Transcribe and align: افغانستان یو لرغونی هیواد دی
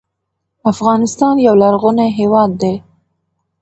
افغانستان 0.71 1.35
یو 1.47 1.55
لرغونی 1.61 2.09
هیواد 2.19 2.51
دی 2.61 2.73